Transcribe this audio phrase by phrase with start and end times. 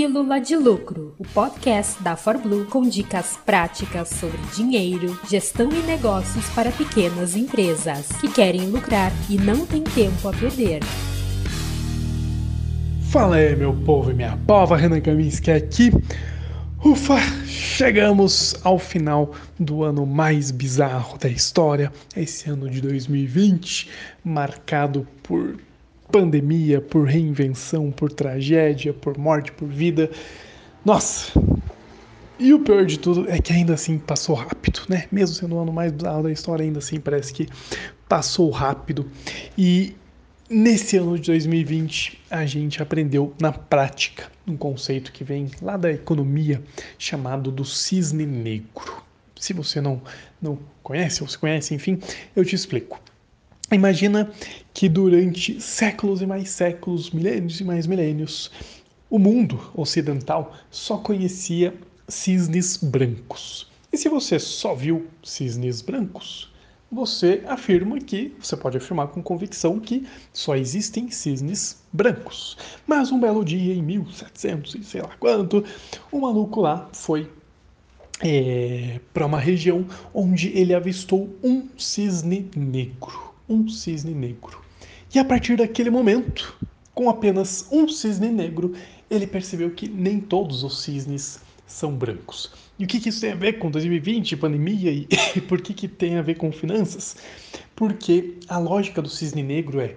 [0.00, 6.48] Pílula de Lucro, o podcast da ForBlue com dicas práticas sobre dinheiro, gestão e negócios
[6.54, 10.80] para pequenas empresas que querem lucrar e não têm tempo a perder.
[13.10, 15.90] Fala aí, meu povo e minha pova, Renan Kaminski aqui.
[16.82, 23.90] Ufa, chegamos ao final do ano mais bizarro da história, esse ano de 2020,
[24.24, 25.58] marcado por
[26.10, 30.10] pandemia, por reinvenção, por tragédia, por morte, por vida.
[30.84, 31.32] Nossa!
[32.38, 35.06] E o pior de tudo é que ainda assim passou rápido, né?
[35.12, 37.46] Mesmo sendo o ano mais bizarro da história, ainda assim parece que
[38.08, 39.06] passou rápido.
[39.58, 39.94] E
[40.48, 45.92] nesse ano de 2020 a gente aprendeu na prática um conceito que vem lá da
[45.92, 46.62] economia
[46.98, 49.02] chamado do cisne negro.
[49.38, 50.02] Se você não,
[50.40, 51.98] não conhece ou se conhece, enfim,
[52.34, 52.98] eu te explico.
[53.72, 54.28] Imagina
[54.74, 58.50] que durante séculos e mais séculos, milênios e mais milênios,
[59.08, 61.72] o mundo ocidental só conhecia
[62.08, 63.70] cisnes brancos.
[63.92, 66.52] E se você só viu cisnes brancos,
[66.90, 72.58] você afirma que, você pode afirmar com convicção que só existem cisnes brancos.
[72.88, 75.64] Mas um belo dia, em 1700 e sei lá quanto,
[76.12, 77.30] um maluco lá foi
[78.20, 84.62] é, para uma região onde ele avistou um cisne negro um cisne negro.
[85.12, 86.56] E a partir daquele momento,
[86.94, 88.72] com apenas um cisne negro,
[89.10, 92.52] ele percebeu que nem todos os cisnes são brancos.
[92.78, 95.88] E o que, isso tem a ver com 2020, pandemia e, e por que, que
[95.88, 97.16] tem a ver com finanças?
[97.74, 99.96] Porque a lógica do cisne negro é: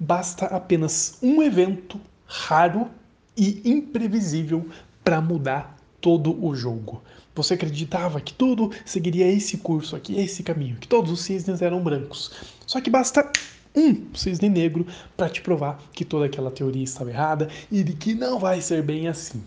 [0.00, 2.90] basta apenas um evento raro
[3.36, 4.66] e imprevisível
[5.02, 5.73] para mudar
[6.04, 7.02] todo o jogo.
[7.34, 11.82] Você acreditava que tudo seguiria esse curso aqui, esse caminho, que todos os cisnes eram
[11.82, 12.30] brancos.
[12.66, 13.32] Só que basta
[13.74, 18.14] um cisne negro para te provar que toda aquela teoria estava errada e de que
[18.14, 19.42] não vai ser bem assim.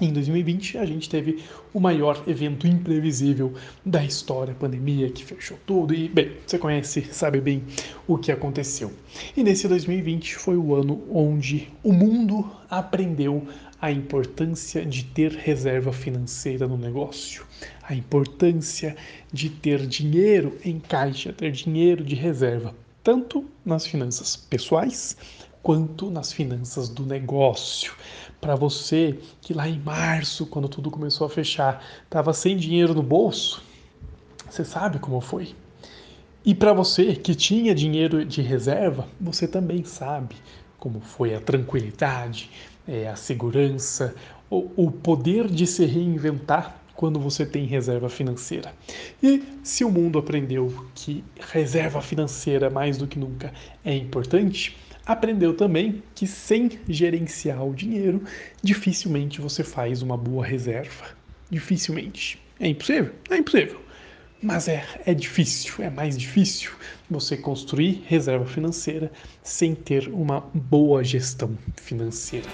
[0.00, 3.52] Em 2020, a gente teve o maior evento imprevisível
[3.84, 7.62] da história, pandemia que fechou tudo e, bem, você conhece, sabe bem
[8.06, 8.90] o que aconteceu.
[9.36, 13.46] E nesse 2020 foi o ano onde o mundo aprendeu
[13.78, 17.44] a importância de ter reserva financeira no negócio,
[17.82, 18.96] a importância
[19.30, 22.74] de ter dinheiro em caixa, ter dinheiro de reserva,
[23.04, 25.14] tanto nas finanças pessoais
[25.62, 27.92] quanto nas finanças do negócio.
[28.40, 33.02] Para você que lá em março, quando tudo começou a fechar, estava sem dinheiro no
[33.02, 33.62] bolso,
[34.48, 35.54] você sabe como foi.
[36.44, 40.36] E para você que tinha dinheiro de reserva, você também sabe
[40.78, 42.50] como foi a tranquilidade,
[42.88, 44.14] é, a segurança,
[44.48, 48.74] o, o poder de se reinventar quando você tem reserva financeira.
[49.22, 53.52] E se o mundo aprendeu que reserva financeira mais do que nunca
[53.84, 54.76] é importante,
[55.12, 58.22] aprendeu também que sem gerenciar o dinheiro,
[58.62, 61.06] dificilmente você faz uma boa reserva.
[61.50, 62.40] Dificilmente.
[62.60, 63.12] É impossível?
[63.28, 63.80] É impossível.
[64.40, 66.70] Mas é, é difícil, é mais difícil
[67.10, 69.10] você construir reserva financeira
[69.42, 72.46] sem ter uma boa gestão financeira.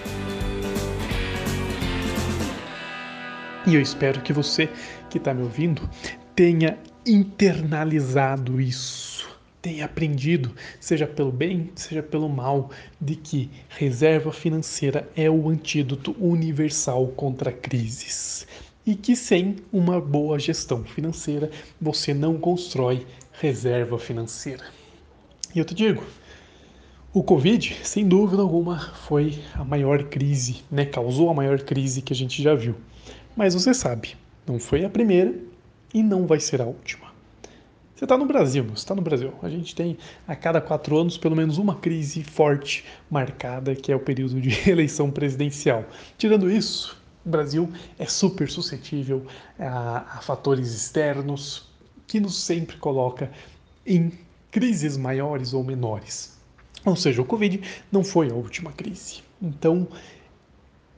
[3.66, 4.70] E eu espero que você
[5.10, 5.88] que está me ouvindo
[6.34, 9.16] tenha internalizado isso
[9.66, 16.15] tem aprendido, seja pelo bem, seja pelo mal, de que reserva financeira é o antídoto
[16.21, 18.47] universal contra crises.
[18.87, 21.50] E que sem uma boa gestão financeira
[21.81, 23.04] você não constrói
[23.41, 24.62] reserva financeira.
[25.53, 26.04] E eu te digo,
[27.12, 30.87] o Covid, sem dúvida alguma, foi a maior crise, né?
[30.87, 32.77] causou a maior crise que a gente já viu.
[33.34, 34.16] Mas você sabe,
[34.47, 35.34] não foi a primeira
[35.93, 37.05] e não vai ser a última.
[37.96, 39.32] Você está no Brasil, você está no Brasil.
[39.42, 39.96] A gente tem
[40.28, 44.50] a cada quatro anos pelo menos uma crise forte marcada, que é o período de
[44.70, 45.82] eleição presidencial.
[46.18, 49.24] Tirando isso, o Brasil é super suscetível
[49.58, 51.70] a, a fatores externos
[52.06, 53.32] que nos sempre coloca
[53.86, 54.12] em
[54.50, 56.36] crises maiores ou menores.
[56.84, 59.22] Ou seja, o Covid não foi a última crise.
[59.40, 59.88] Então,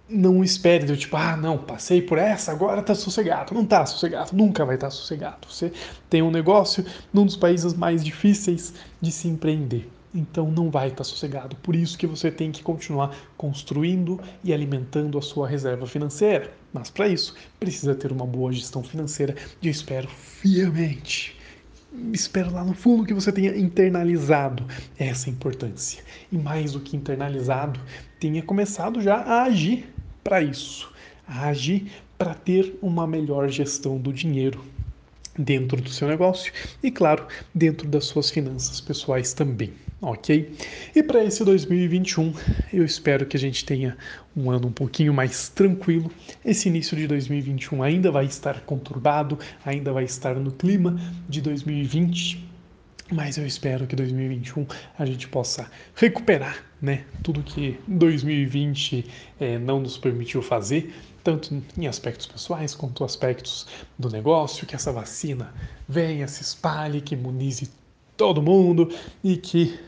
[0.09, 3.53] não espere do tipo, ah, não, passei por essa, agora tá sossegado.
[3.53, 5.47] Não tá sossegado, nunca vai estar tá sossegado.
[5.49, 5.73] Você
[6.09, 9.89] tem um negócio num dos países mais difíceis de se empreender.
[10.15, 11.55] Então não vai estar tá sossegado.
[11.57, 16.51] Por isso que você tem que continuar construindo e alimentando a sua reserva financeira.
[16.73, 21.37] Mas para isso, precisa ter uma boa gestão financeira e eu espero fielmente
[22.13, 24.65] espero lá no fundo que você tenha internalizado
[24.99, 26.03] essa importância.
[26.31, 27.81] E mais do que internalizado,
[28.21, 29.89] tenha começado já a agir
[30.29, 30.93] para isso,
[31.27, 34.63] agir para ter uma melhor gestão do dinheiro.
[35.39, 36.53] dentro do seu negócio
[36.83, 39.73] e, claro, dentro das suas finanças pessoais também,
[40.03, 40.53] ok?
[40.95, 42.35] E para esse 2021,
[42.73, 43.97] eu espero que a gente tenha
[44.37, 46.11] um ano um pouquinho mais tranquilo.
[46.45, 52.48] Esse início de 2021 ainda vai estar conturbado, ainda vai estar no clima de 2020.
[53.11, 54.67] Mas eu espero que 2021
[54.99, 59.07] a gente possa recuperar né, tudo que 2020
[59.41, 60.95] é, não nos permitiu fazer
[61.25, 63.67] tanto em aspectos pessoais quanto aspectos
[63.99, 65.55] do negócio, que essa vacina
[65.89, 67.71] venha, se espalhe, que imunize
[68.17, 68.91] todo mundo
[69.25, 69.79] e que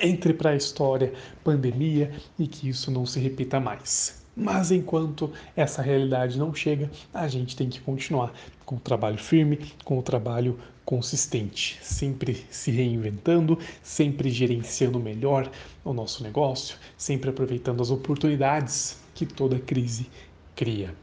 [0.00, 1.12] entre para a história
[1.44, 4.20] pandemia e que isso não se repita mais.
[4.36, 8.32] Mas enquanto essa realidade não chega, a gente tem que continuar
[8.64, 15.50] com o trabalho firme, com o trabalho consistente, sempre se reinventando, sempre gerenciando melhor
[15.84, 20.08] o nosso negócio, sempre aproveitando as oportunidades que toda crise
[20.56, 20.94] cria.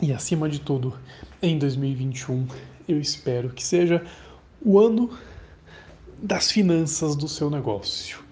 [0.00, 0.94] E acima de tudo,
[1.40, 2.46] em 2021,
[2.86, 4.04] eu espero que seja
[4.60, 5.10] o ano
[6.22, 8.25] das finanças do seu negócio,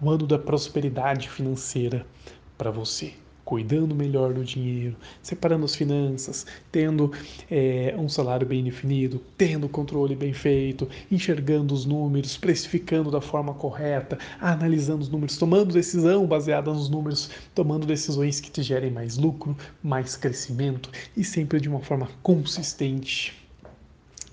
[0.00, 2.06] o ano da prosperidade financeira
[2.56, 3.12] para você
[3.50, 7.12] cuidando melhor do dinheiro, separando as finanças, tendo
[7.50, 13.52] é, um salário bem definido, tendo controle bem feito, enxergando os números, precificando da forma
[13.52, 19.16] correta, analisando os números, tomando decisão baseada nos números, tomando decisões que te gerem mais
[19.16, 23.36] lucro, mais crescimento e sempre de uma forma consistente,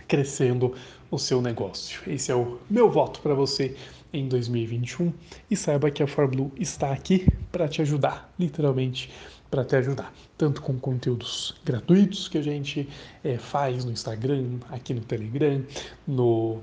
[0.08, 0.74] crescendo
[1.12, 2.02] o seu negócio.
[2.08, 3.76] Esse é o meu voto para você
[4.14, 5.14] em 2021
[5.50, 9.10] e saiba que a ForBlue está aqui para te ajudar, literalmente
[9.50, 12.88] para te ajudar, tanto com conteúdos gratuitos que a gente
[13.24, 15.64] é, faz no Instagram, aqui no Telegram,
[16.06, 16.60] no,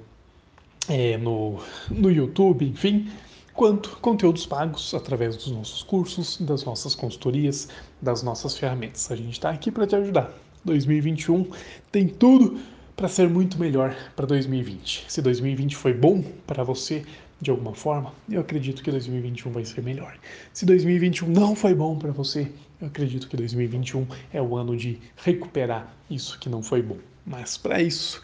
[0.89, 3.11] é, no, no YouTube, enfim,
[3.55, 7.69] quanto conteúdos pagos através dos nossos cursos, das nossas consultorias,
[8.03, 9.11] das nossas ferramentas.
[9.11, 10.31] A gente está aqui para te ajudar.
[10.65, 11.51] 2021
[11.93, 12.59] tem tudo
[12.97, 15.07] para ser muito melhor para 2020.
[15.09, 17.05] Se 2020 foi bom para você,
[17.41, 20.17] de alguma forma, eu acredito que 2021 vai ser melhor.
[20.53, 22.51] Se 2021 não foi bom para você,
[22.81, 26.99] eu acredito que 2021 é o ano de recuperar isso que não foi bom.
[27.27, 28.23] Mas para isso,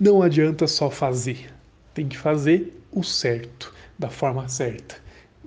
[0.00, 1.52] não adianta só fazer.
[1.92, 4.96] Tem que fazer o certo, da forma certa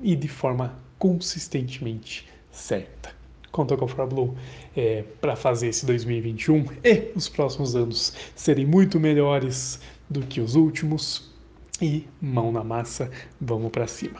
[0.02, 3.14] e de forma consistentemente certa.
[3.56, 4.34] Conta com a Fórmula
[4.76, 9.80] é, para fazer esse 2021 e os próximos anos serem muito melhores
[10.10, 11.32] do que os últimos
[11.82, 13.10] e mão na massa,
[13.40, 14.20] vamos para cima.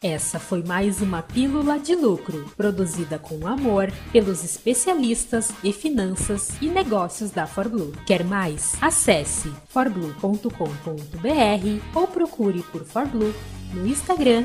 [0.00, 6.68] Essa foi mais uma Pílula de Lucro, produzida com amor pelos especialistas em finanças e
[6.68, 7.92] negócios da ForBlue.
[8.06, 8.80] Quer mais?
[8.80, 10.46] Acesse forblue.com.br
[11.92, 13.34] ou procure por ForBlue
[13.74, 14.44] no Instagram